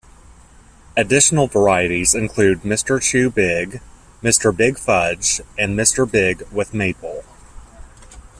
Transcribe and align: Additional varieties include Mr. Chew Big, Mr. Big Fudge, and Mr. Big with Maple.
Additional 0.97 1.45
varieties 1.45 2.15
include 2.15 2.61
Mr. 2.63 2.99
Chew 2.99 3.29
Big, 3.29 3.81
Mr. 4.23 4.51
Big 4.51 4.79
Fudge, 4.79 5.41
and 5.59 5.77
Mr. 5.77 6.09
Big 6.09 6.41
with 6.51 6.73
Maple. 6.73 7.23